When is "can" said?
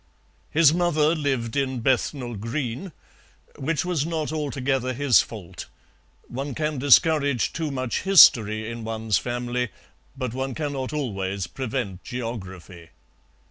6.55-6.79